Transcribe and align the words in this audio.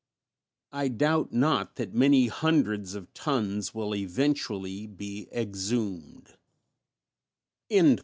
I 0.71 0.87
doubt 0.87 1.31
not 1.31 1.75
that 1.75 1.93
many 1.93 2.25
hundreds 2.27 2.95
of 2.95 3.13
tons 3.13 3.75
will 3.75 3.93
eventually 3.93 4.87
be 4.87 5.27
exhumed." 5.31 6.33